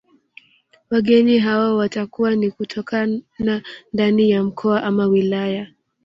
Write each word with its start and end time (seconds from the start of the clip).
Wageni 0.89 1.39
hao 1.39 1.77
watakuwa 1.77 2.35
ni 2.35 2.51
kutokana 2.51 3.21
ndani 3.93 4.29
ya 4.29 4.43
mkoa 4.43 4.83
ama 4.83 5.05
wilaya 5.05 5.67